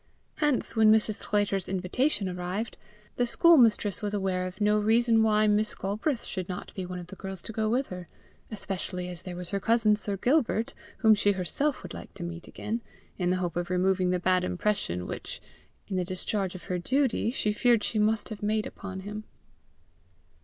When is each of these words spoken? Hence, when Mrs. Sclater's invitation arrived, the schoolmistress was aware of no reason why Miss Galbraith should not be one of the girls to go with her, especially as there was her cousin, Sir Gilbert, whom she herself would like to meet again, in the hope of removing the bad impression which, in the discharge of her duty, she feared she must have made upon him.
Hence, 0.37 0.75
when 0.75 0.91
Mrs. 0.91 1.13
Sclater's 1.19 1.69
invitation 1.69 2.27
arrived, 2.27 2.75
the 3.17 3.27
schoolmistress 3.27 4.01
was 4.01 4.15
aware 4.15 4.47
of 4.47 4.59
no 4.59 4.79
reason 4.79 5.21
why 5.21 5.45
Miss 5.45 5.75
Galbraith 5.75 6.23
should 6.23 6.49
not 6.49 6.73
be 6.73 6.87
one 6.87 6.97
of 6.97 7.05
the 7.05 7.15
girls 7.15 7.43
to 7.43 7.51
go 7.53 7.69
with 7.69 7.89
her, 7.89 8.07
especially 8.49 9.09
as 9.09 9.21
there 9.21 9.35
was 9.35 9.51
her 9.51 9.59
cousin, 9.59 9.95
Sir 9.95 10.17
Gilbert, 10.17 10.73
whom 10.97 11.13
she 11.13 11.33
herself 11.33 11.83
would 11.83 11.93
like 11.93 12.15
to 12.15 12.23
meet 12.23 12.47
again, 12.47 12.81
in 13.19 13.29
the 13.29 13.37
hope 13.37 13.55
of 13.55 13.69
removing 13.69 14.09
the 14.09 14.17
bad 14.17 14.43
impression 14.43 15.05
which, 15.05 15.39
in 15.87 15.97
the 15.97 16.03
discharge 16.03 16.55
of 16.55 16.63
her 16.63 16.79
duty, 16.79 17.29
she 17.29 17.53
feared 17.53 17.83
she 17.83 17.99
must 17.99 18.29
have 18.29 18.41
made 18.41 18.65
upon 18.65 19.01
him. 19.01 19.23